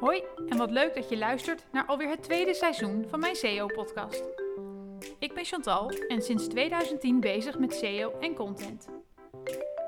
[0.00, 4.24] Hoi en wat leuk dat je luistert naar alweer het tweede seizoen van mijn SEO-podcast.
[5.18, 8.88] Ik ben Chantal en sinds 2010 bezig met SEO en content.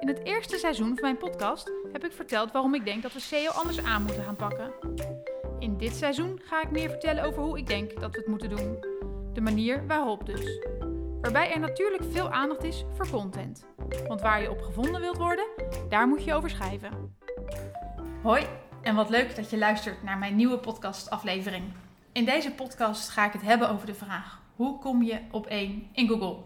[0.00, 3.20] In het eerste seizoen van mijn podcast heb ik verteld waarom ik denk dat we
[3.20, 4.72] SEO anders aan moeten gaan pakken.
[5.58, 8.48] In dit seizoen ga ik meer vertellen over hoe ik denk dat we het moeten
[8.48, 8.84] doen.
[9.32, 10.58] De manier waarop dus.
[11.20, 13.66] Waarbij er natuurlijk veel aandacht is voor content.
[14.08, 15.46] Want waar je op gevonden wilt worden,
[15.88, 17.16] daar moet je over schrijven.
[18.22, 18.46] Hoi
[18.82, 21.64] en wat leuk dat je luistert naar mijn nieuwe podcastaflevering.
[22.12, 25.88] In deze podcast ga ik het hebben over de vraag: hoe kom je op één
[25.92, 26.36] in Google?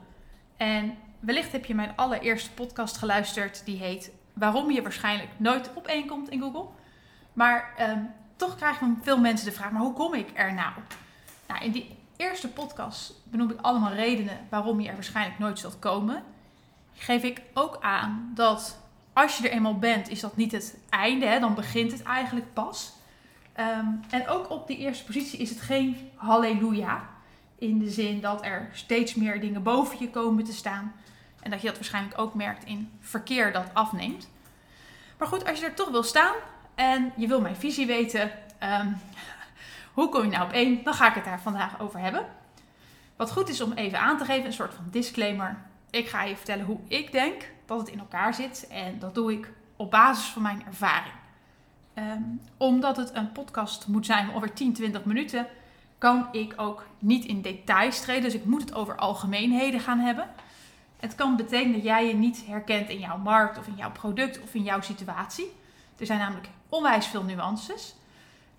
[0.57, 5.87] En wellicht heb je mijn allereerste podcast geluisterd, die heet Waarom je waarschijnlijk nooit op
[5.87, 6.67] één komt in Google.
[7.33, 8.01] Maar ehm,
[8.37, 10.73] toch krijgen veel mensen de vraag: maar hoe kom ik er nou?
[11.49, 15.79] Nou, in die eerste podcast benoem ik allemaal redenen waarom je er waarschijnlijk nooit zult
[15.79, 16.23] komen.
[16.95, 18.84] Geef ik ook aan dat
[19.15, 21.27] als je er eenmaal bent, is dat niet het einde.
[21.27, 21.41] Hè?
[21.41, 22.93] Dan begint het eigenlijk pas.
[23.53, 27.09] Ehm, en ook op die eerste positie is het geen halleluja.
[27.59, 30.93] In de zin dat er steeds meer dingen boven je komen te staan.
[31.41, 34.29] En dat je dat waarschijnlijk ook merkt in verkeer dat afneemt.
[35.19, 36.35] Maar goed, als je er toch wil staan
[36.75, 38.89] en je wil mijn visie weten, ehm,
[39.95, 42.27] hoe kom je nou op één, dan ga ik het daar vandaag over hebben.
[43.17, 45.57] Wat goed is om even aan te geven, een soort van disclaimer.
[45.91, 48.67] Ik ga je vertellen hoe ik denk dat het in elkaar zit.
[48.67, 51.15] En dat doe ik op basis van mijn ervaring.
[51.95, 52.23] Ehm,
[52.57, 55.47] omdat het een podcast moet zijn over 10, 20 minuten,
[55.99, 58.23] kan ik ook niet in details treden.
[58.23, 60.29] Dus ik moet het over algemeenheden gaan hebben.
[61.01, 64.43] Het kan betekenen dat jij je niet herkent in jouw markt of in jouw product
[64.43, 65.53] of in jouw situatie.
[65.99, 67.95] Er zijn namelijk onwijs veel nuances.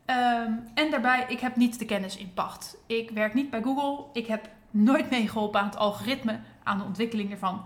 [0.05, 2.77] Ehm, en daarbij, ik heb niet de kennis in pacht.
[2.85, 4.05] Ik werk niet bij Google.
[4.13, 7.63] Ik heb nooit meegeholpen aan het algoritme, aan de ontwikkeling ervan.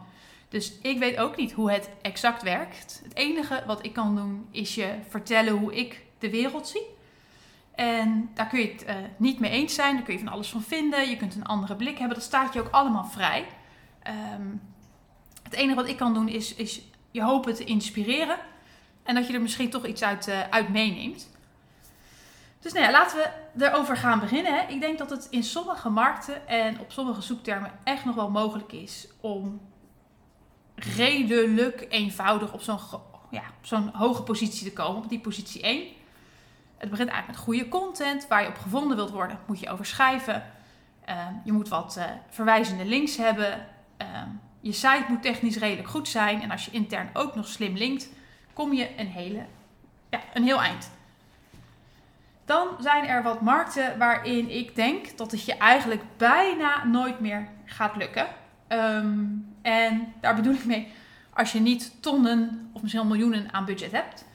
[0.50, 3.02] Dus ik weet ook niet hoe het exact werkt.
[3.03, 6.86] Het enige wat ik kan doen is je vertellen hoe ik de wereld zie.
[7.75, 9.95] En daar kun je het uh, niet mee eens zijn.
[9.95, 11.09] Daar kun je van alles van vinden.
[11.09, 12.17] Je kunt een andere blik hebben.
[12.17, 13.45] Dat staat je ook allemaal vrij.
[14.33, 14.61] Um,
[15.43, 18.38] het enige wat ik kan doen is, is je hopen te inspireren.
[19.04, 21.30] En dat je er misschien toch iets uit, uh, uit meeneemt.
[22.59, 23.17] Dus nou ja, laten
[23.54, 24.54] we erover gaan beginnen.
[24.54, 24.67] Hè.
[24.67, 28.71] Ik denk dat het in sommige markten en op sommige zoektermen echt nog wel mogelijk
[28.71, 29.61] is om
[30.79, 32.79] redelijk eenvoudig op zo'n
[33.29, 35.83] ja, zo'n hoge positie te komen, op die positie 1.
[36.77, 39.85] Het begint eigenlijk met goede content, waar je op gevonden wilt worden, moet je over
[39.85, 40.43] schrijven.
[41.05, 43.65] Ehm, je moet wat uh, verwijzende links hebben.
[43.97, 44.27] Ehm,
[44.59, 46.41] je site moet technisch redelijk goed zijn.
[46.41, 48.09] En als je intern ook nog slim linkt,
[48.53, 49.45] kom je een, hele,
[50.09, 50.91] ja, een heel eind.
[52.45, 57.47] Dan zijn er wat markten waarin ik denk dat het je eigenlijk bijna nooit meer
[57.65, 58.27] gaat lukken.
[58.67, 60.92] Um, en daar bedoel ik mee
[61.33, 64.25] als je niet tonnen of misschien miljoenen aan budget hebt.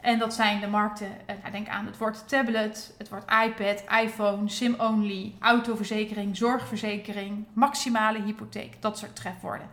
[0.00, 3.84] En dat zijn de markten, eh, nou, denk aan het woord tablet, het woord iPad,
[4.02, 9.68] iPhone, SIM-only, autoverzekering, zorgverzekering, maximale hypotheek, dat soort trefwoorden.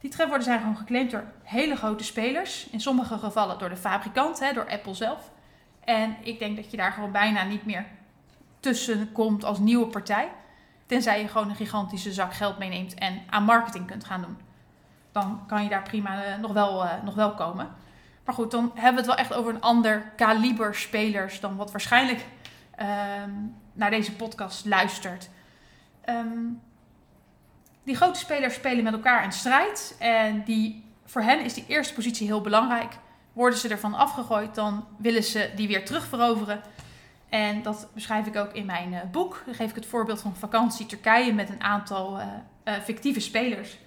[0.00, 4.40] Die trefwoorden zijn gewoon geclaimd door hele grote spelers, in sommige gevallen door de fabrikant,
[4.40, 5.30] hè, door Apple zelf.
[5.84, 7.86] En ik denk dat je daar gewoon bijna niet meer
[8.60, 10.28] tussen komt als nieuwe partij.
[10.92, 14.36] Tenzij je gewoon een gigantische zak geld meeneemt en aan marketing kunt gaan doen.
[15.12, 17.68] Dan kan je daar prima uh, nog, wel, uh, nog wel komen.
[18.24, 21.70] Maar goed, dan hebben we het wel echt over een ander kaliber spelers dan wat
[21.70, 22.26] waarschijnlijk
[23.24, 25.28] um, naar deze podcast luistert.
[26.08, 26.60] Um,
[27.84, 29.96] die grote spelers spelen met elkaar een strijd.
[29.98, 32.98] En die, voor hen is die eerste positie heel belangrijk.
[33.32, 36.60] Worden ze ervan afgegooid, dan willen ze die weer terugveroveren.
[37.32, 39.42] En dat beschrijf ik ook in mijn uh, boek.
[39.44, 42.26] Dan geef ik het voorbeeld van vakantie Turkije met een aantal uh,
[42.64, 43.78] uh, fictieve spelers.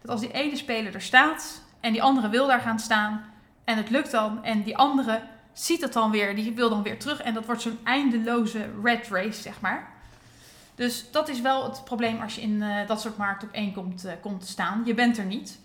[0.00, 3.24] Dat als die ene speler er staat en die andere wil daar gaan staan
[3.64, 5.22] en het lukt dan en die andere
[5.52, 9.08] ziet het dan weer, die wil dan weer terug en dat wordt zo'n eindeloze red
[9.08, 9.92] race, zeg maar.
[10.74, 14.06] Dus dat is wel het probleem als je in dat soort markten op één komt,
[14.20, 14.82] komt te staan.
[14.84, 15.58] Je bent er niet.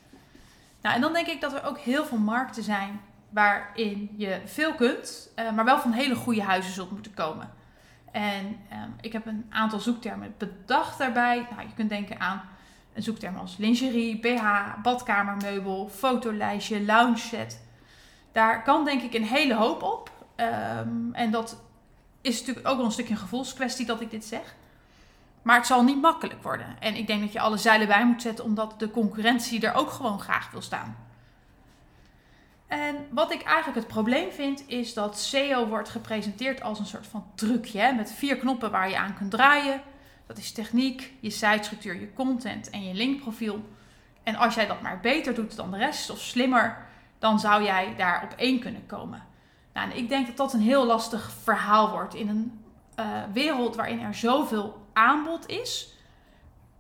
[0.82, 4.74] Nou, en dan denk ik dat er ook heel veel markten zijn waarin je veel
[4.74, 7.50] kunt, uh, maar wel van hele goede huizen zult moeten komen.
[8.12, 11.48] En um, ik heb een aantal zoektermen bedacht daarbij.
[11.50, 12.42] Nou, je kunt denken aan
[12.94, 14.46] een zoekterm als lingerie, BH,
[14.84, 17.62] badkamermeubel, fotolijstje, lounge set.
[18.32, 20.12] Daar kan denk ik een hele hoop op.
[20.36, 21.62] Um, en dat
[22.22, 24.56] is natuurlijk ook wel een stukje een gevoelskwestie dat ik dit zeg.
[25.42, 26.76] Maar het zal niet makkelijk worden.
[26.80, 29.90] En ik denk dat je alle zeilen bij moet zetten, omdat de concurrentie er ook
[29.90, 31.09] gewoon graag wil staan.
[32.70, 37.08] En wat ik eigenlijk het probleem vind, is dat SEO wordt gepresenteerd als een soort
[37.08, 37.94] van trucje.
[37.96, 39.82] Met vier knoppen waar je aan kunt draaien.
[40.28, 43.64] Dat is techniek, je sitestructuur, je content en je linkprofiel.
[44.24, 46.78] En als jij dat maar beter doet dan de rest of slimmer,
[47.20, 49.24] dan zou jij daar op één kunnen komen.
[49.74, 52.66] Nou, en ik denk dat dat een heel lastig verhaal wordt in een
[53.00, 55.94] uh, wereld waarin er zoveel aanbod is.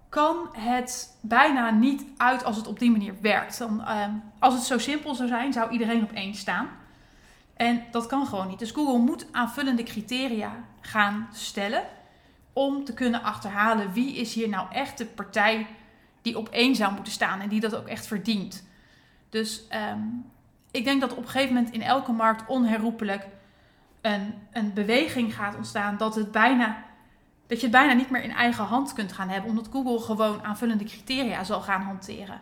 [0.09, 3.57] Kan het bijna niet uit als het op die manier werkt.
[3.57, 6.69] Dan, ehm, als het zo simpel zou zijn, zou iedereen op één staan.
[7.55, 8.59] En dat kan gewoon niet.
[8.59, 10.51] Dus Google moet aanvullende criteria
[10.81, 11.83] gaan stellen
[12.53, 15.67] om te kunnen achterhalen wie is hier nou echt de partij
[16.21, 18.67] die op één zou moeten staan en die dat ook echt verdient.
[19.29, 19.99] Dus ehm,
[20.71, 23.27] ik denk dat op een gegeven moment in elke markt onherroepelijk
[24.01, 26.83] een, een beweging gaat ontstaan dat, het bijna,
[27.49, 30.43] dat je het bijna niet meer in eigen hand kunt gaan hebben, omdat Google gewoon
[30.43, 32.41] aanvullende criteria zal gaan hanteren.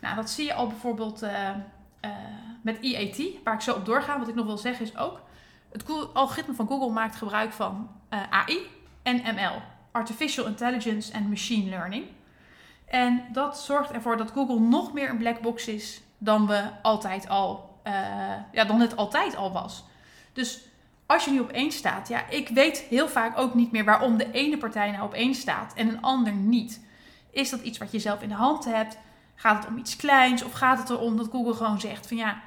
[0.00, 1.30] Nou, dat zie je al bijvoorbeeld uh,
[2.04, 2.10] uh,
[2.62, 4.18] met EAT, waar ik zo op doorga.
[4.18, 5.20] Wat ik nog wil zeggen is ook,
[5.72, 8.58] het algoritme van Google maakt gebruik van eh, AI
[9.02, 12.06] en ML, Artificial Intelligence en Machine Learning.
[12.86, 17.28] En dat zorgt ervoor dat Google nog meer een black box is dan we altijd
[17.28, 17.80] al,
[18.52, 19.84] ja, dan het altijd al was.
[20.32, 20.67] Dus
[21.08, 24.16] als je nu op één staat, ja, ik weet heel vaak ook niet meer waarom
[24.16, 26.84] de ene partij nou op één staat en een ander niet.
[27.30, 28.98] Is dat iets wat je zelf in de hand hebt?
[29.34, 30.42] Gaat het om iets kleins?
[30.42, 32.40] Of gaat het erom dat Google gewoon zegt van ja,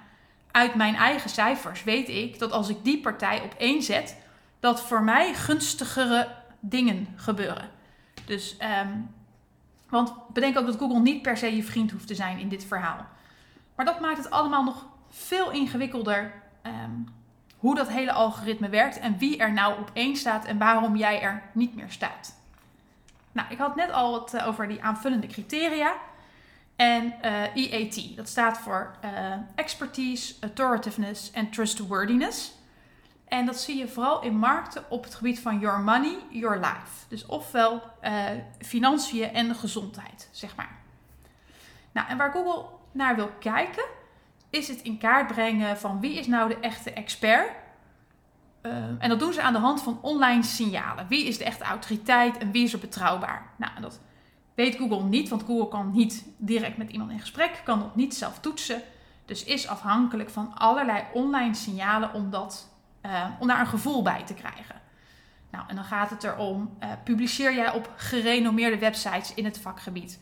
[0.52, 4.18] uit mijn eigen cijfers weet ik dat als ik die partij op één zet,
[4.60, 6.28] dat voor mij gunstigere
[6.60, 7.70] dingen gebeuren.
[8.26, 9.10] Dus, um,
[9.90, 12.66] want bedenk ook dat Google niet per se je vriend hoeft te zijn in dit
[12.66, 13.06] verhaal.
[13.76, 16.34] Maar dat maakt het allemaal nog veel ingewikkelder
[16.64, 17.20] um,
[17.62, 21.22] hoe dat hele algoritme werkt en wie er nou op één staat en waarom jij
[21.22, 22.40] er niet meer staat.
[23.32, 25.94] Nou, ik had net al wat eh, over die aanvullende criteria.
[26.76, 32.54] En uh, eh, EAT, dat staat voor uh, expertise, authoritativeness en trustworthiness.
[33.28, 37.08] En dat zie je vooral in markten op het gebied van your money, your life.
[37.08, 38.24] Dus ofwel uh,
[38.60, 40.80] financiën en gezondheid, zeg maar.
[41.92, 43.86] Nou, en waar Google naar wil kijken,
[44.52, 47.50] is het in kaart brengen van wie is nou de echte expert.
[48.62, 51.08] Uh, en dat doen ze aan de hand van online signalen.
[51.08, 53.50] Wie is de echte autoriteit en wie is er betrouwbaar?
[53.58, 54.00] Nou, dat
[54.56, 58.16] weet Google niet, want Google kan niet direct met iemand in gesprek, kan dat niet
[58.16, 58.82] zelf toetsen.
[59.26, 62.70] Dus is afhankelijk van allerlei online signalen om, dat,
[63.06, 64.82] uh, om daar een gevoel bij te krijgen.
[65.52, 70.20] Nou, en dan gaat het erom, uh, publiceer jij op gerenommeerde websites in het vakgebied?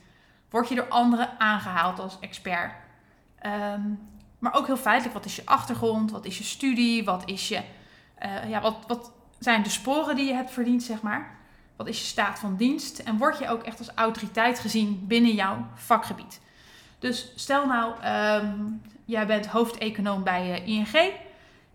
[0.50, 2.72] Word je door anderen aangehaald als expert?
[3.46, 4.09] Um,
[4.40, 6.12] maar ook heel feitelijk, wat is je achtergrond?
[6.12, 7.04] Wat is je studie?
[7.04, 7.62] Wat, is je,
[8.26, 11.38] uh, ja, wat, wat zijn de sporen die je hebt verdiend, zeg maar?
[11.76, 13.00] Wat is je staat van dienst?
[13.00, 16.40] En word je ook echt als autoriteit gezien binnen jouw vakgebied?
[17.00, 17.94] Dus stel nou,
[18.46, 21.12] um, jij bent hoofdeconoom bij uh, ING.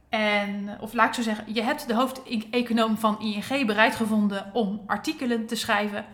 [0.08, 4.82] En, of laat ik zo zeggen, je hebt de hoofdeconoom van ING bereid gevonden om
[4.86, 6.04] artikelen te schrijven,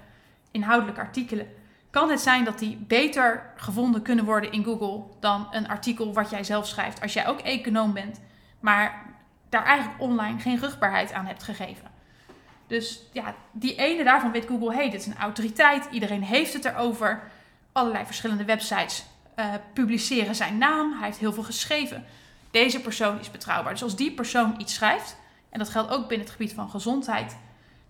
[0.51, 1.47] inhoudelijke artikelen
[1.91, 6.31] kan het zijn dat die beter gevonden kunnen worden in Google dan een artikel wat
[6.31, 7.01] jij zelf schrijft.
[7.01, 8.21] Als jij ook econoom bent,
[8.61, 9.07] maar
[9.49, 11.91] daar eigenlijk online geen rugbaarheid aan hebt gegeven.
[12.67, 16.65] Dus ja, die ene daarvan weet Google, hey, dit is een autoriteit, iedereen heeft het
[16.65, 17.23] erover.
[17.73, 19.05] Allerlei verschillende websites
[19.37, 22.05] uh, publiceren zijn naam, hij heeft heel veel geschreven.
[22.51, 23.73] Deze persoon is betrouwbaar.
[23.73, 25.17] Dus als die persoon iets schrijft,
[25.49, 27.37] en dat geldt ook binnen het gebied van gezondheid,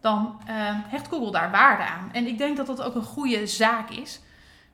[0.01, 0.55] dan uh,
[0.87, 2.13] hecht Google daar waarde aan.
[2.13, 4.21] En ik denk dat dat ook een goede zaak is.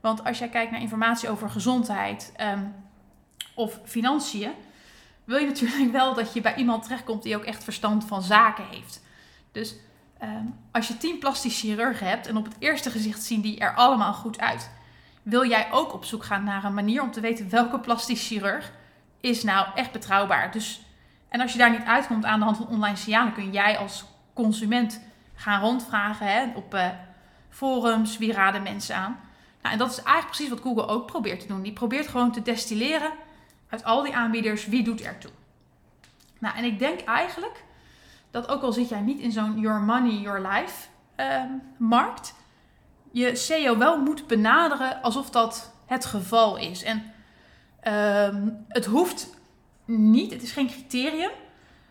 [0.01, 2.75] Want als jij kijkt naar informatie over gezondheid um,
[3.55, 4.53] of financiën,
[5.25, 8.65] wil je natuurlijk wel dat je bij iemand terechtkomt die ook echt verstand van zaken
[8.71, 9.03] heeft.
[9.53, 9.75] Dus
[10.23, 13.75] um, als je tien plastische chirurgen hebt en op het eerste gezicht zien die er
[13.75, 14.71] allemaal goed uit,
[15.23, 18.73] wil jij ook op zoek gaan naar een manier om te weten welke plastisch chirurg
[19.21, 20.53] is nou echt betrouwbaar.
[20.53, 20.83] Dus,
[21.29, 24.05] en als je daar niet uitkomt aan de hand van online signalen, kun jij als
[24.35, 25.01] consument
[25.37, 26.89] gaan rondvragen hè, op uh,
[27.49, 29.21] forums, wie raden mensen aan.
[29.63, 31.63] Nou, en dat is eigenlijk precies wat Google ook probeert te doen.
[31.63, 33.11] Die probeert gewoon te destilleren
[33.69, 35.31] uit al die aanbieders wie doet er toe.
[36.39, 37.65] Nou, en ik denk eigenlijk
[38.31, 41.43] dat ook al zit jij niet in zo'n your money, your life uh,
[41.77, 42.35] markt,
[43.11, 46.83] je SEO wel moet benaderen alsof dat het geval is.
[46.83, 47.13] En
[47.85, 49.37] uh, het hoeft
[49.85, 51.31] niet, het is geen criterium.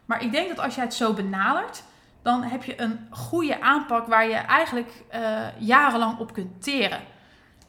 [0.06, 1.84] Maar ik denk dat als jij het zo benadert,
[2.25, 7.01] dan heb je een goede aanpak waar je eigenlijk uh, jarenlang op kunt teren.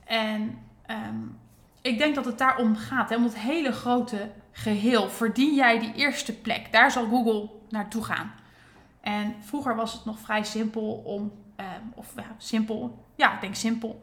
[0.04, 0.58] En
[0.90, 1.38] um,
[1.82, 3.10] ik denk dat het daarom gaat.
[3.10, 3.16] Hè?
[3.16, 6.72] Om het hele grote geheel verdien jij die eerste plek.
[6.72, 8.32] Daar zal Google naartoe gaan.
[9.00, 13.54] En vroeger was het nog vrij simpel om, um, of ja, simpel, ja, ik denk
[13.54, 14.02] simpel,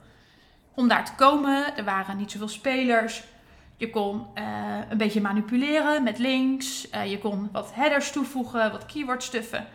[0.74, 1.77] om daar te komen.
[1.77, 3.24] Er waren niet zoveel spelers.
[3.75, 4.43] Je kon uh,
[4.89, 6.91] een beetje manipuleren met links.
[6.91, 9.67] Uh, je kon wat headers toevoegen, wat keywords stuffen.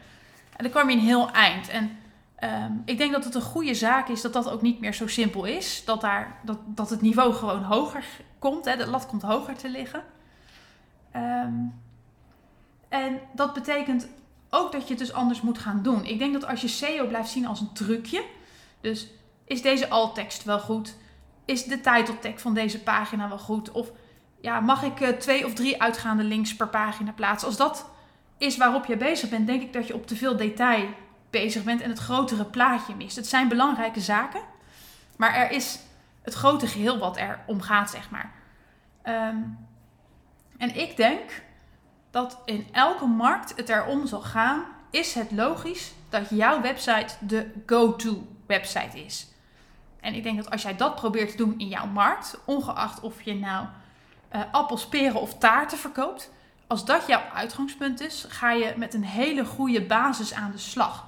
[0.58, 1.68] En dan kwam je een heel eind.
[1.68, 1.98] En
[2.44, 5.06] um, ik denk dat het een goede zaak is dat dat ook niet meer zo
[5.06, 5.84] simpel is.
[5.84, 8.04] Dat, daar, dat, dat het niveau gewoon hoger
[8.38, 8.64] komt.
[8.64, 10.02] Hè, de lat komt hoger te liggen.
[11.16, 11.80] Um,
[12.88, 14.08] En dat betekent
[14.50, 16.04] ook dat je het dus anders moet gaan doen.
[16.04, 18.24] Ik denk dat als je SEO blijft zien als een trucje,
[18.80, 19.08] dus
[19.44, 20.96] is deze alt-tekst wel goed?
[21.44, 23.70] Is de title van deze pagina wel goed?
[23.70, 23.90] Of
[24.40, 27.48] ja, mag ik uh, twee of drie uitgaande links per pagina plaatsen?
[27.48, 27.90] Als dat
[28.38, 30.88] is waarop je bezig bent, denk ik dat je op te veel detail
[31.30, 33.16] bezig bent en het grotere plaatje mist.
[33.16, 34.40] Het zijn belangrijke zaken,
[35.16, 35.78] maar er is
[36.22, 38.32] het grote geheel wat er om gaat, zeg maar.
[39.02, 39.36] Ehm,
[40.58, 41.42] en ik denk
[42.10, 47.52] dat in elke markt het erom zal gaan, is het logisch dat jouw website de
[47.66, 49.28] go-to website is.
[50.00, 53.22] En ik denk dat als jij dat probeert te doen in jouw markt, ongeacht of
[53.22, 53.66] je nou
[54.32, 56.30] uh, appels, peren of taarten verkoopt,
[56.68, 61.06] als dat jouw uitgangspunt is, ga je met een hele goede basis aan de slag.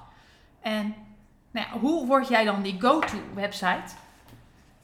[0.61, 0.95] En
[1.51, 3.95] nou ja, hoe word jij dan die go-to website?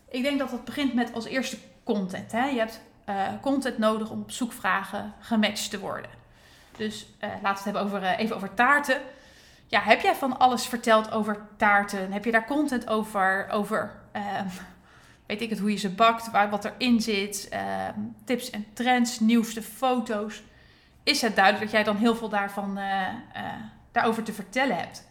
[0.10, 2.32] Ik denk dat dat begint met als eerste content.
[2.32, 2.46] Hè?
[2.46, 6.12] Je hebt uh, content nodig om op zoekvragen gematcht te worden.
[6.78, 9.02] Dus uh, laten we het hebben over, uh, even over taarten.
[9.68, 12.12] Ja, heb jij van alles verteld over taarten?
[12.12, 13.48] Heb je daar content over?
[13.52, 14.48] Over ehm,
[15.26, 19.20] weet ik het, hoe je ze bakt, waar, wat erin zit, ehm, tips en trends,
[19.20, 20.44] nieuwste foto's.
[21.08, 22.80] Is het duidelijk dat jij dan heel veel daarvan,
[23.92, 25.08] daarover te vertellen hebt?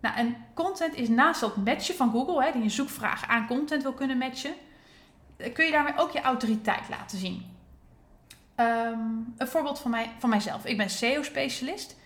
[0.00, 3.82] Nou, en content is naast dat matchen van Google, hè, die een zoekvraag aan content
[3.82, 4.54] wil kunnen matchen,
[5.52, 7.56] kun je daarmee ook je autoriteit laten zien.
[8.54, 8.98] Ehm,
[9.36, 10.64] een voorbeeld van, mij, van mijzelf.
[10.64, 11.96] Ik ben SEO-specialist.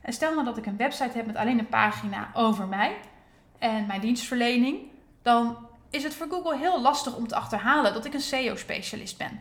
[0.00, 2.96] En stel nou dat ik een website heb met alleen een pagina over mij
[3.58, 4.78] en mijn dienstverlening,
[5.22, 5.56] dan
[5.90, 9.40] is het voor Google heel lastig om te achterhalen dat ik een SEO-specialist ben.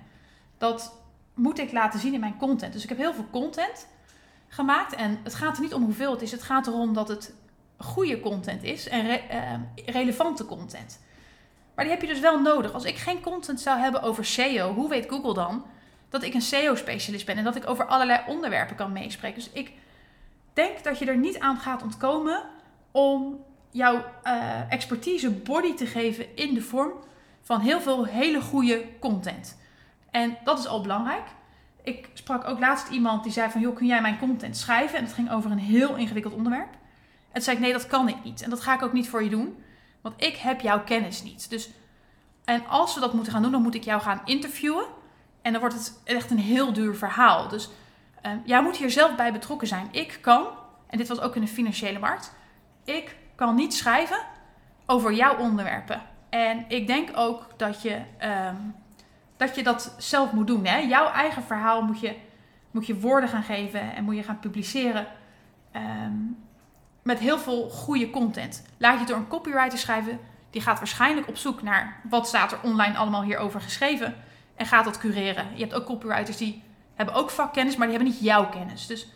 [0.58, 1.03] Dat
[1.34, 2.74] moet ik laten zien in mijn content.
[2.74, 3.88] Dus ik heb heel veel content
[4.48, 4.96] gemaakt.
[4.96, 6.32] En het gaat er niet om hoeveel het is.
[6.32, 7.34] Het gaat erom dat het
[7.78, 11.00] goede content is en ehm, relevante content.
[11.76, 12.74] Maar die heb je dus wel nodig.
[12.74, 15.66] Als ik geen content zou hebben over SEO, hoe weet Google dan
[16.10, 19.40] dat ik een SEO-specialist ben en dat ik over allerlei onderwerpen kan meespreken?
[19.40, 19.72] Dus ik
[20.54, 22.44] denk dat je er niet aan gaat ontkomen
[22.92, 26.92] om jouw uh, expertise body te geven in de vorm
[27.42, 29.58] van heel veel hele goede content.
[30.14, 31.28] En dat is al belangrijk.
[31.84, 34.98] Ik sprak ook laatst iemand die zei van, joh, kun jij mijn content schrijven?
[34.98, 36.72] En het ging over een heel ingewikkeld onderwerp.
[36.72, 38.42] En toen zei ik, nee, dat kan ik niet.
[38.42, 39.64] En dat ga ik ook niet voor je doen.
[40.02, 41.50] Want ik heb jouw kennis niet.
[41.50, 41.70] Dus,
[42.46, 44.86] en als we dat moeten gaan doen, dan moet ik jou gaan interviewen.
[45.42, 47.48] En dan wordt het echt een heel duur verhaal.
[47.48, 47.70] Dus
[48.26, 49.88] uh, jij moet hier zelf bij betrokken zijn.
[49.92, 50.48] Ik kan,
[50.88, 52.34] en dit was ook in de financiële markt,
[52.84, 54.18] ik kan niet schrijven
[54.86, 56.02] over jouw onderwerpen.
[56.30, 58.02] En ik denk ook dat je,
[58.50, 58.76] um,
[59.46, 60.66] dat, je dat zelf moet doen.
[60.66, 60.78] Hè?
[60.78, 62.16] Jouw eigen verhaal moet je,
[62.72, 65.08] moet je woorden gaan geven en moet je gaan publiceren.
[65.76, 66.38] Um,
[67.04, 68.66] met heel veel goede content.
[68.78, 70.20] Laat je door een copywriter schrijven.
[70.50, 74.16] Die gaat waarschijnlijk op zoek naar wat staat er online allemaal hierover geschreven.
[74.56, 75.48] En gaat dat cureren.
[75.54, 76.64] Je hebt ook copywriters die
[76.96, 78.88] hebben ook vakkennis, maar die hebben niet jouw kennis.
[78.88, 79.08] Dus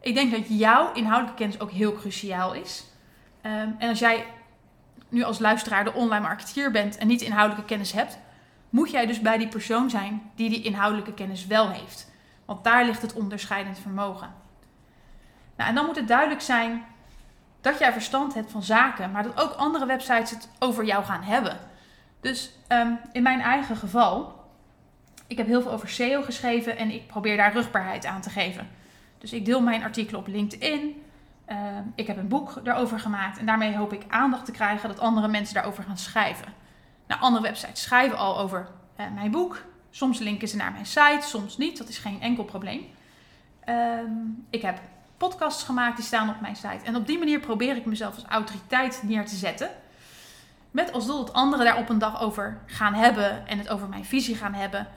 [0.00, 2.84] ik denk dat jouw inhoudelijke kennis ook heel cruciaal is.
[3.42, 4.26] Um, en als jij
[5.08, 8.18] nu als luisteraar de online marketeer bent en niet inhoudelijke kennis hebt,
[8.72, 12.10] moet jij dus bij die persoon zijn die die inhoudelijke kennis wel heeft.
[12.44, 14.34] Want daar ligt het onderscheidend vermogen.
[15.56, 16.84] Nou, en dan moet het duidelijk zijn
[17.60, 21.22] dat jij verstand hebt van zaken, maar dat ook andere websites het over jou gaan
[21.22, 21.58] hebben.
[22.20, 24.44] Dus um, in mijn eigen geval,
[25.26, 28.68] ik heb heel veel over SEO geschreven en ik probeer daar rugbaarheid aan te geven.
[29.18, 31.02] Dus ik deel mijn artikelen op LinkedIn.
[31.48, 31.56] Uh,
[31.94, 35.28] ik heb een boek daarover gemaakt en daarmee hoop ik aandacht te krijgen dat andere
[35.28, 36.61] mensen daarover gaan schrijven.
[37.20, 38.68] Andere websites schrijven al over
[39.00, 39.62] uh, mijn boek.
[39.90, 41.78] Soms linken ze naar mijn site, soms niet.
[41.78, 42.86] Dat is geen enkel probleem.
[43.68, 44.78] Um, ik heb
[45.16, 46.84] podcasts gemaakt, die staan op mijn site.
[46.84, 49.70] En op die manier probeer ik mezelf als autoriteit neer te zetten.
[50.70, 53.88] Met als doel dat anderen daar op een dag over gaan hebben en het over
[53.88, 54.88] mijn visie gaan hebben.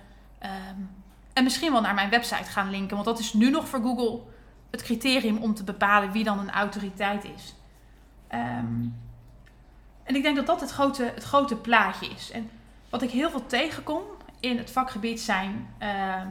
[0.43, 0.89] Um,
[1.33, 4.21] en misschien wel naar mijn website gaan linken, want dat is nu nog voor Google
[4.71, 7.55] het criterium om te bepalen wie dan een autoriteit is.
[8.33, 8.95] Um,
[10.05, 12.31] en ik denk dat dat het grote, het grote plaatje is.
[12.31, 12.49] En
[12.89, 14.01] wat ik heel veel tegenkom
[14.39, 16.21] in het vakgebied zijn uh,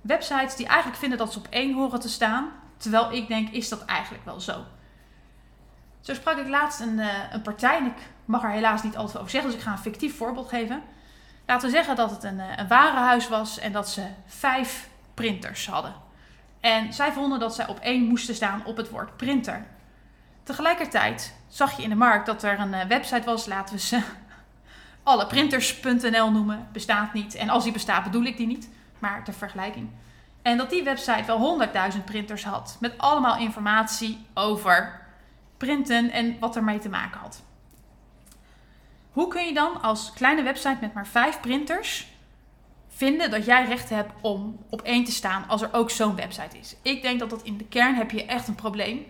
[0.00, 2.50] websites die eigenlijk vinden dat ze op één horen te staan.
[2.76, 4.64] Terwijl ik denk, is dat eigenlijk wel zo?
[6.00, 9.18] Zo sprak ik laatst een, uh, een partij, en ik mag er helaas niet altijd
[9.18, 10.82] over zeggen, dus ik ga een fictief voorbeeld geven.
[11.46, 15.66] Laten we zeggen dat het een, uh, een warenhuis was en dat ze vijf printers
[15.66, 15.94] hadden.
[16.60, 19.66] En zij vonden dat zij op één moesten staan op het woord printer.
[20.42, 24.02] Tegelijkertijd zag je in de markt dat er een uh, website was, laten we ze
[25.02, 27.34] alleprinters.nl noemen, bestaat niet.
[27.34, 28.68] En als die bestaat bedoel ik die niet,
[28.98, 29.88] maar ter vergelijking.
[30.42, 31.60] En dat die website wel
[31.94, 32.76] 100.000 printers had.
[32.80, 35.00] Met allemaal informatie over
[35.56, 37.42] printen en wat ermee te maken had.
[39.12, 42.06] Hoe kun je dan als kleine website met maar 5 printers
[42.88, 46.58] vinden dat jij recht hebt om op één te staan als er ook zo'n website
[46.58, 46.76] is.
[46.82, 49.06] Ik denk dat dat in de kern heb je echt een probleem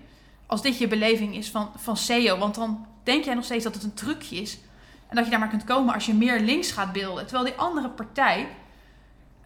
[0.52, 2.38] als dit je beleving is van, van SEO.
[2.38, 4.58] Want dan denk jij nog steeds dat het een trucje is.
[5.08, 7.26] En dat je daar maar kunt komen als je meer links gaat beelden.
[7.26, 8.48] Terwijl die andere partij,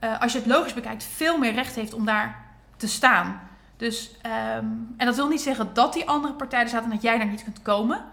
[0.01, 2.45] uh, als je het logisch bekijkt, veel meer recht heeft om daar
[2.77, 3.41] te staan.
[3.77, 4.11] Dus,
[4.57, 7.19] um, en dat wil niet zeggen dat die andere partij er staat en dat jij
[7.19, 8.05] daar niet kunt komen.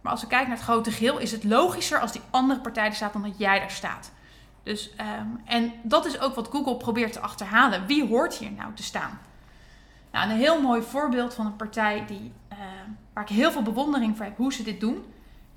[0.00, 2.86] Maar als we kijken naar het grote geheel, is het logischer als die andere partij
[2.86, 4.12] er staat dan dat jij daar staat.
[4.62, 7.86] Dus, um, en dat is ook wat Google probeert te achterhalen.
[7.86, 9.18] Wie hoort hier nou te staan?
[10.12, 12.58] Nou, een heel mooi voorbeeld van een partij die, uh,
[13.12, 15.04] waar ik heel veel bewondering voor heb hoe ze dit doen,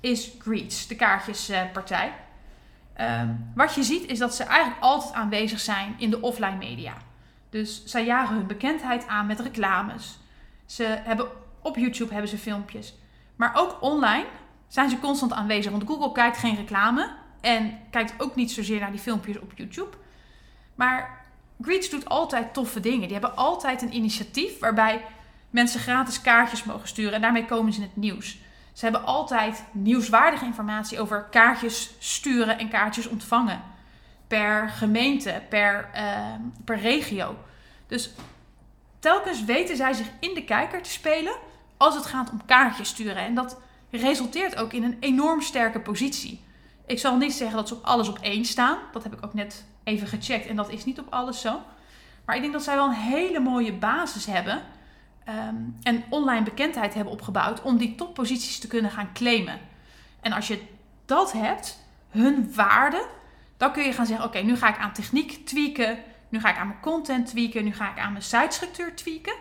[0.00, 2.12] is Greets, de kaartjespartij.
[3.00, 6.94] Um, wat je ziet is dat ze eigenlijk altijd aanwezig zijn in de offline media.
[7.50, 10.18] Dus zij jagen hun bekendheid aan met reclames.
[10.66, 11.26] Ze hebben,
[11.62, 12.94] op YouTube hebben ze filmpjes.
[13.36, 14.26] Maar ook online
[14.68, 15.70] zijn ze constant aanwezig.
[15.70, 17.10] Want Google kijkt geen reclame.
[17.40, 19.96] En kijkt ook niet zozeer naar die filmpjes op YouTube.
[20.74, 21.21] Maar
[21.62, 23.02] Greets doet altijd toffe dingen.
[23.08, 25.04] Die hebben altijd een initiatief waarbij
[25.50, 27.12] mensen gratis kaartjes mogen sturen.
[27.12, 28.38] En daarmee komen ze in het nieuws.
[28.72, 33.62] Ze hebben altijd nieuwswaardige informatie over kaartjes sturen en kaartjes ontvangen.
[34.26, 37.36] Per gemeente, per, uh, per regio.
[37.86, 38.10] Dus
[38.98, 41.34] telkens weten zij zich in de kijker te spelen
[41.76, 43.16] als het gaat om kaartjes sturen.
[43.16, 46.44] En dat resulteert ook in een enorm sterke positie.
[46.86, 48.78] Ik zal niet zeggen dat ze op alles op één staan.
[48.92, 51.60] Dat heb ik ook net even gecheckt en dat is niet op alles zo.
[52.24, 54.62] Maar ik denk dat zij wel een hele mooie basis hebben
[55.28, 59.60] um, en online bekendheid hebben opgebouwd om die topposities te kunnen gaan claimen.
[60.20, 60.62] En als je
[61.04, 63.06] dat hebt, hun waarde,
[63.56, 65.98] dan kun je gaan zeggen: Oké, nu ga ik aan techniek tweaken,
[66.28, 69.34] nu ga ik aan mijn content tweaken, nu ga ik aan mijn sitestructuur tweaken.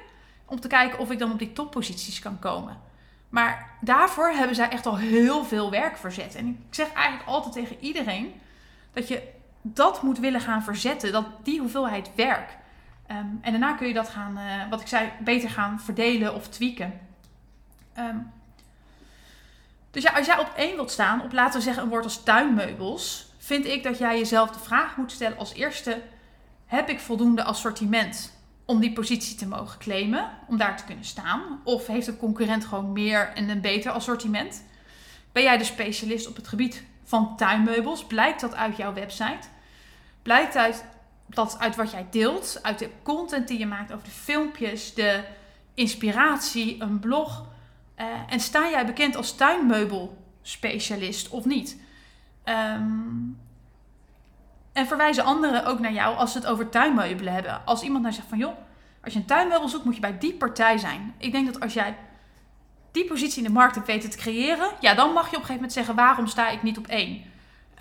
[0.46, 2.80] Om te kijken of ik dan op die topposities kan komen.
[3.30, 6.36] Maar daarvoor hebben zij echt al heel veel werk verzet.
[6.36, 8.34] En ik zeg eigenlijk altijd tegen iedereen
[8.94, 9.22] dat je
[9.62, 12.58] dat moet willen gaan verzetten, dat die hoeveelheid werk.
[13.12, 16.48] Um, en daarna kun je dat gaan, uh, wat ik zei, beter gaan verdelen of
[16.48, 17.00] tweaken.
[17.98, 18.32] Um,
[19.92, 22.24] dus ja, als jij op één wilt staan, op laten we zeggen een woord als
[22.24, 26.02] tuinmeubels, vind ik dat jij jezelf de vraag moet stellen als eerste:
[26.66, 31.62] heb ik voldoende assortiment om die positie te mogen claimen, om daar te kunnen staan?
[31.64, 34.64] Of heeft een concurrent gewoon meer en een beter assortiment?
[35.32, 38.06] Ben jij de specialist op het gebied van tuinmeubels?
[38.06, 39.48] Blijkt dat uit jouw website?
[40.22, 40.86] Blijkt uit,
[41.26, 45.24] dat uit wat jij deelt, uit de content die je maakt over de filmpjes, de
[45.74, 47.46] inspiratie, een blog?
[47.98, 51.78] Uh, en sta jij bekend als tuinmeubelspecialist of niet?
[52.46, 53.40] Um,
[54.74, 57.66] en verwijzen anderen ook naar jou als ze het over tuinmeubelen hebben.
[57.66, 58.58] Als iemand nou zegt van joh,
[59.04, 61.14] als je een tuinmeubel zoekt, moet je bij die partij zijn.
[61.18, 61.96] Ik denk dat als jij
[62.92, 65.48] die positie in de markt hebt weten te creëren, ja, dan mag je op een
[65.48, 67.24] gegeven moment zeggen: waarom sta ik niet op één?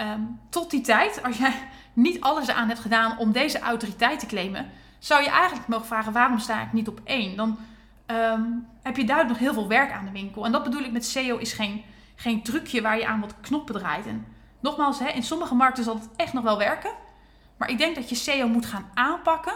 [0.00, 1.54] Um, tot die tijd, als jij
[1.92, 6.12] niet alles aan hebt gedaan om deze autoriteit te claimen, zou je eigenlijk mogen vragen:
[6.12, 7.36] waarom sta ik niet op één?
[7.36, 7.58] Dan
[8.06, 10.44] um, heb je duidelijk nog heel veel werk aan de winkel.
[10.44, 13.74] En dat bedoel ik met SEO is geen, geen trucje waar je aan wat knoppen
[13.74, 14.06] draait.
[14.06, 14.26] En
[14.60, 16.90] nogmaals, hè, in sommige markten zal het echt nog wel werken.
[17.56, 19.54] Maar ik denk dat je SEO moet gaan aanpakken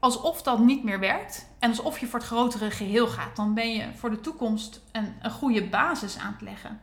[0.00, 1.48] alsof dat niet meer werkt.
[1.58, 3.36] En alsof je voor het grotere geheel gaat.
[3.36, 6.80] Dan ben je voor de toekomst een, een goede basis aan het leggen.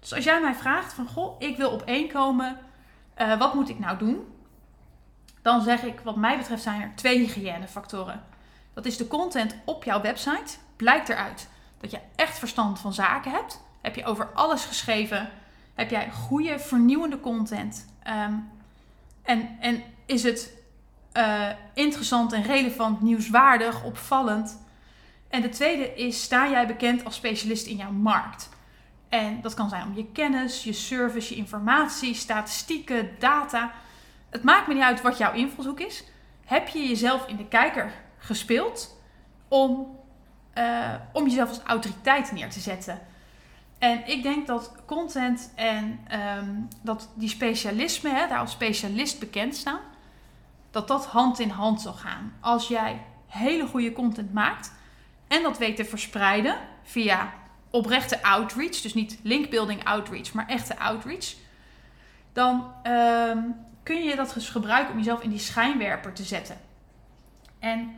[0.00, 2.58] Dus als jij mij vraagt van, goh, ik wil op één komen.
[3.18, 4.26] Uh, wat moet ik nou doen?
[5.42, 8.22] Dan zeg ik, wat mij betreft zijn er twee hygiënefactoren.
[8.74, 10.56] Dat is de content op jouw website.
[10.76, 11.48] Blijkt eruit
[11.80, 13.62] dat je echt verstand van zaken hebt.
[13.80, 15.30] Heb je over alles geschreven
[15.74, 17.86] heb jij goede, vernieuwende content?
[18.06, 18.50] Um,
[19.22, 20.52] en, en is het
[21.16, 24.62] uh, interessant en relevant, nieuwswaardig, opvallend?
[25.28, 28.48] En de tweede is, sta jij bekend als specialist in jouw markt?
[29.08, 33.72] En dat kan zijn om je kennis, je service, je informatie, statistieken, data.
[34.30, 36.04] Het maakt me niet uit wat jouw invalshoek is.
[36.44, 39.00] Heb je jezelf in de kijker gespeeld
[39.48, 39.98] om,
[40.54, 43.00] uh, om jezelf als autoriteit neer te zetten?
[43.78, 46.00] En ik denk dat content en
[46.38, 49.80] um, dat die specialisme, hè, daar als specialist bekend staan,
[50.74, 52.32] dat dat hand in hand zal gaan.
[52.40, 54.72] Als jij hele goede content maakt
[55.28, 57.32] en dat weet te verspreiden via
[57.70, 61.34] oprechte outreach, dus niet linkbuilding outreach, maar echte outreach,
[62.32, 66.60] dan um, kun je dat dus gebruiken om jezelf in die schijnwerper te zetten.
[67.58, 67.94] En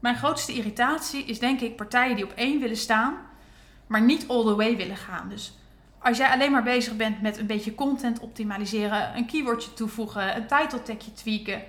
[0.00, 3.16] mijn grootste irritatie is denk ik partijen die op één willen staan
[3.86, 5.28] maar niet all the way willen gaan.
[5.28, 5.58] Dus
[5.98, 10.46] als jij alleen maar bezig bent met een beetje content optimaliseren, een keywordje toevoegen, een
[10.46, 11.62] title tagje tweaken,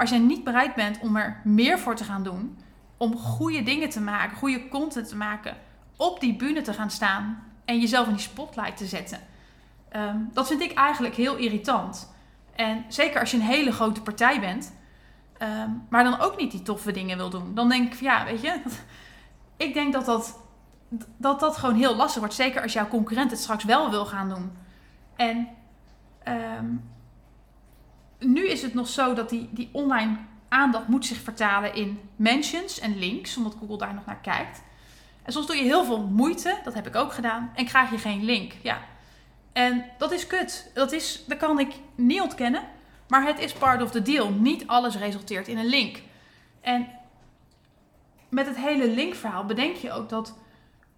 [0.00, 2.58] als jij niet bereid bent om er meer voor te gaan doen,
[2.96, 5.56] om goede dingen te maken, goede content te maken,
[5.96, 9.20] op die bühne te gaan staan en jezelf in die spotlight te zetten,
[9.96, 12.12] um, dat vind ik eigenlijk heel irritant.
[12.54, 14.72] En zeker als je een hele grote partij bent,
[15.38, 17.54] ehm, maar dan ook niet die toffe dingen wil doen.
[17.54, 18.62] Dan denk ik, ja, weet je,
[19.66, 20.38] ik denk dat dat,
[21.16, 22.34] dat dat gewoon heel lastig wordt.
[22.34, 24.52] Zeker als jouw concurrent het straks wel wil gaan doen.
[25.16, 25.48] En
[26.22, 26.66] ehm,
[28.20, 30.16] nu is het nog zo dat die, die online
[30.48, 34.62] aandacht moet zich vertalen in mentions en links, omdat Google daar nog naar kijkt.
[35.22, 37.98] En soms doe je heel veel moeite, dat heb ik ook gedaan, en krijg je
[37.98, 38.52] geen link.
[38.62, 38.78] Ja.
[39.52, 40.70] En dat is kut.
[40.74, 42.62] Dat, is, dat kan ik niet ontkennen,
[43.08, 44.30] maar het is part of the deal.
[44.30, 46.02] Niet alles resulteert in een link.
[46.60, 46.88] En
[48.28, 50.38] met het hele linkverhaal bedenk je ook dat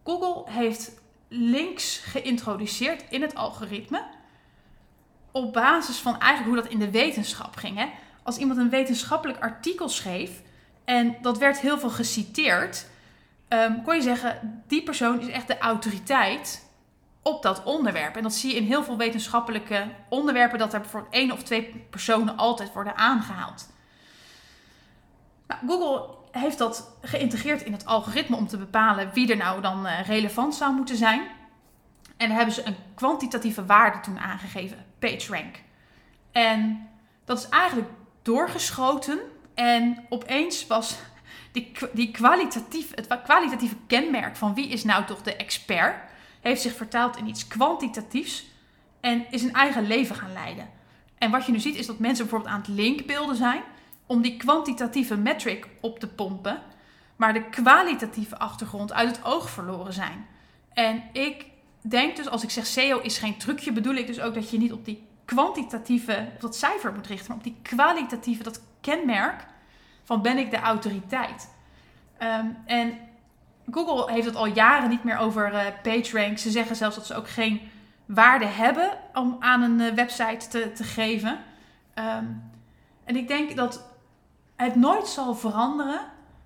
[0.04, 4.02] Google heeft links geïntroduceerd in het algoritme
[5.32, 7.76] op basis van eigenlijk hoe dat in de wetenschap ging.
[7.76, 7.86] Hè?
[8.22, 10.42] Als iemand een wetenschappelijk artikel schreef
[10.84, 12.86] en dat werd heel veel geciteerd,
[13.48, 16.70] um, kon je zeggen, die persoon is echt de autoriteit
[17.22, 18.16] op dat onderwerp.
[18.16, 21.86] En dat zie je in heel veel wetenschappelijke onderwerpen, dat er bijvoorbeeld één of twee
[21.90, 23.70] personen altijd worden aangehaald.
[25.46, 29.86] Nou, Google heeft dat geïntegreerd in het algoritme om te bepalen wie er nou dan
[29.86, 31.22] uh, relevant zou moeten zijn.
[32.16, 35.56] En daar hebben ze een kwantitatieve waarde toen aangegeven, PageRank.
[36.32, 36.88] En
[37.24, 37.88] dat is eigenlijk
[38.22, 39.18] doorgeschoten
[39.54, 40.98] en opeens was
[41.52, 45.96] die, die kwalitatief, het kwalitatieve kenmerk van wie is nou toch de expert,
[46.40, 48.44] heeft zich vertaald in iets kwantitatiefs
[49.00, 50.70] en is een eigen leven gaan leiden.
[51.18, 53.62] En wat je nu ziet is dat mensen bijvoorbeeld aan het linkbeelden zijn
[54.06, 56.62] om die kwantitatieve metric op te pompen,
[57.16, 60.26] maar de kwalitatieve achtergrond uit het oog verloren zijn.
[60.72, 61.46] En ik
[61.90, 64.58] denk dus, als ik zeg SEO is geen trucje, bedoel ik dus ook dat je
[64.58, 69.46] niet op die kwantitatieve, op dat cijfer moet richten, maar op die kwalitatieve, dat kenmerk
[70.04, 71.50] van ben ik de autoriteit.
[72.18, 72.98] Ehm, en
[73.70, 76.38] Google heeft het al jaren niet meer over uh, PageRank.
[76.38, 77.60] Ze zeggen zelfs dat ze ook geen
[78.06, 81.38] waarde hebben om aan een uh, website te, te geven.
[81.94, 82.24] Ehm,
[83.04, 83.84] en ik denk dat
[84.56, 86.00] het nooit zal veranderen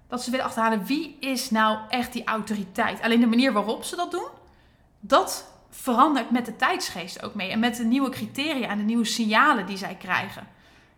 [0.08, 3.02] dat ze willen achterhalen wie is nou echt die autoriteit.
[3.02, 4.28] Alleen de manier waarop ze dat doen,
[5.00, 7.50] dat verandert met de tijdsgeest ook mee.
[7.50, 10.46] En met de nieuwe criteria en de nieuwe signalen die zij krijgen.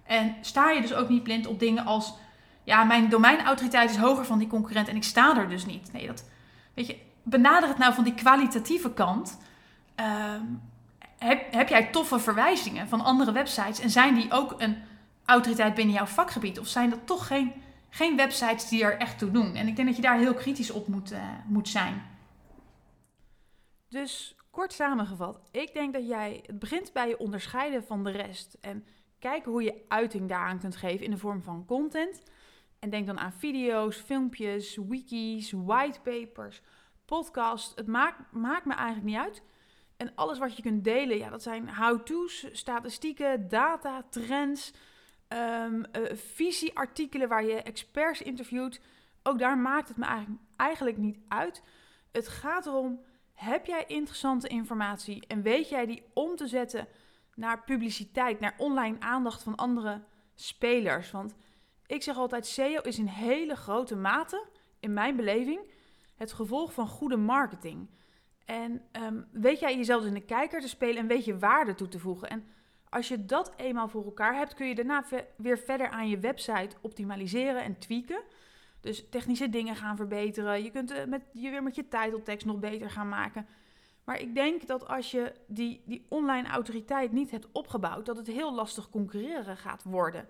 [0.07, 2.15] En sta je dus ook niet blind op dingen als...
[2.65, 5.93] Ja, mijn domeinautoriteit is hoger van die concurrent en ik sta er dus niet.
[5.93, 6.25] Nee, dat...
[6.75, 9.39] Weet je, benader het nou van die kwalitatieve kant.
[9.95, 10.43] Ehm,
[11.19, 13.81] heb, heb jij toffe verwijzingen van andere websites?
[13.81, 14.77] En zijn die ook een
[15.25, 16.59] autoriteit binnen jouw vakgebied?
[16.59, 17.53] Of zijn dat toch geen,
[17.91, 19.55] geen websites die er echt toe doen?
[19.55, 22.03] En ik denk dat je daar heel kritisch op moet, uh, moet zijn.
[23.89, 28.57] Dus kort samengevat, ik denk dat jij, het begint bij je onderscheiden van de rest.
[28.61, 28.87] En
[29.19, 32.23] kijken hoe je uiting daaraan kunt geven in de vorm van content.
[32.79, 36.61] En denk dan aan video's, filmpjes, wikis, whitepapers,
[37.05, 37.75] podcasts.
[37.75, 39.43] Het maakt, maakt me eigenlijk niet uit.
[39.97, 44.73] En alles wat je kunt delen, ja, dat zijn how-to's, statistieken, data, trends,
[45.29, 48.81] um, uh, visieartikelen waar je experts interviewt.
[49.23, 51.63] Ook daar maakt het me eigenlijk, eigenlijk niet uit.
[52.13, 53.01] Het gaat erom
[53.39, 56.89] heb jij interessante informatie en weet jij die om te zetten
[57.35, 60.03] naar publiciteit, naar online aandacht van andere
[60.35, 61.11] spelers?
[61.11, 61.35] Want
[61.87, 64.47] ik zeg altijd, SEO is in hele grote mate,
[64.81, 65.71] in mijn beleving,
[66.17, 67.91] het gevolg van goede marketing.
[68.45, 71.89] En um, weet jij jezelf in de kijker te spelen en weet je waarde toe
[71.89, 72.29] te voegen.
[72.29, 72.47] En
[72.89, 75.05] als je dat eenmaal voor elkaar hebt, kun je daarna
[75.37, 78.23] weer verder aan je website optimaliseren en tweaken.
[78.89, 80.63] Dus technische dingen gaan verbeteren.
[80.63, 83.47] Je kunt met, je weer met je titeltekst nog beter gaan maken.
[84.05, 88.27] Maar ik denk dat als je die, die online autoriteit niet hebt opgebouwd, dat het
[88.27, 90.29] heel lastig concurreren gaat worden.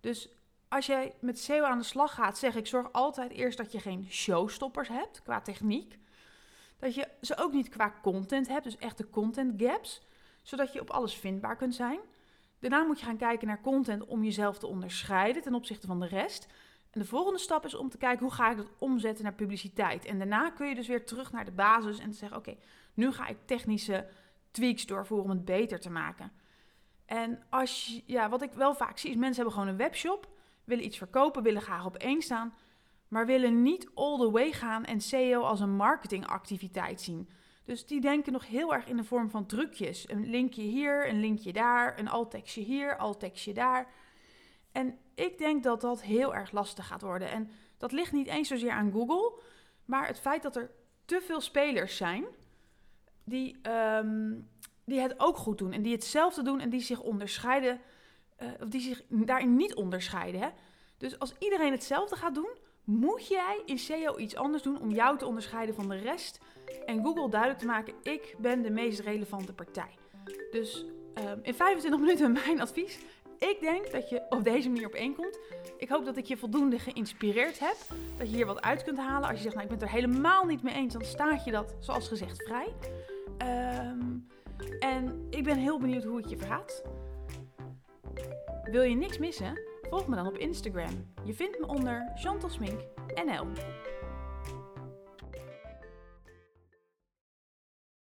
[0.00, 0.28] Dus
[0.68, 3.80] als jij met SEO aan de slag gaat, zeg ik, zorg altijd eerst dat je
[3.80, 5.98] geen showstoppers hebt qua techniek.
[6.78, 10.02] Dat je ze ook niet qua content hebt, dus echte content gaps,
[10.42, 11.98] zodat je op alles vindbaar kunt zijn.
[12.58, 16.06] Daarna moet je gaan kijken naar content om jezelf te onderscheiden ten opzichte van de
[16.06, 16.46] rest.
[16.98, 20.04] De volgende stap is om te kijken hoe ga ik dat omzetten naar publiciteit.
[20.04, 22.56] En daarna kun je dus weer terug naar de basis en te zeggen: oké,
[22.94, 24.06] nu ga ik technische
[24.50, 26.32] tweaks doorvoeren om het beter te maken.
[27.06, 30.28] En als ja, wat ik wel vaak zie is mensen hebben gewoon een webshop,
[30.64, 32.54] willen iets verkopen, willen graag op één staan,
[33.08, 37.28] maar willen niet all the way gaan en SEO als een marketingactiviteit zien.
[37.64, 40.08] Dus die denken nog heel erg in de vorm van trucjes.
[40.10, 43.86] Een linkje hier, een linkje daar, een alt-tekstje hier, alt-tekstje daar.
[44.72, 47.30] En ik denk dat dat heel erg lastig gaat worden.
[47.30, 49.40] En dat ligt niet eens zozeer aan Google,
[49.84, 50.70] maar het feit dat er
[51.04, 52.24] te veel spelers zijn
[53.24, 54.34] die, ehm,
[54.84, 57.80] die het ook goed doen en die hetzelfde doen en die zich onderscheiden,
[58.42, 60.40] uh, of die zich daarin niet onderscheiden.
[60.40, 60.48] Hè?
[60.98, 62.50] Dus als iedereen hetzelfde gaat doen,
[62.84, 66.40] moet jij in SEO iets anders doen om jou te onderscheiden van de rest
[66.86, 69.94] en Google duidelijk te maken: ik ben de meest relevante partij.
[70.50, 72.98] Dus Ehm, in 25 minuten mijn advies.
[73.38, 75.38] Ik denk dat je op deze manier op één komt.
[75.78, 77.76] Ik hoop dat ik je voldoende geïnspireerd heb.
[78.18, 79.28] Dat je hier wat uit kunt halen.
[79.28, 81.50] Als je zegt, nou, ik ben het er helemaal niet mee eens, dan staat je
[81.50, 82.72] dat, zoals gezegd, vrij.
[83.38, 84.00] Ehm,
[84.78, 86.82] en ik ben heel benieuwd hoe het je vergaat.
[88.64, 89.60] Wil je niks missen?
[89.82, 91.12] Volg me dan op Instagram.
[91.24, 92.80] Je vindt me onder Chantal Smink
[93.24, 93.46] NL.